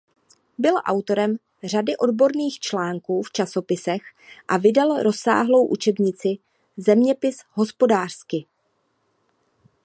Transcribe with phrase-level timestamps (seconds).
[0.57, 4.01] Byl autorem řady odborných článků v časopisech
[4.47, 6.37] a vydal rozsáhlou učebnici
[6.77, 8.47] "Zeměpis hospodářský".